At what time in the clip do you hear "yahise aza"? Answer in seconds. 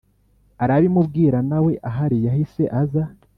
2.25-3.03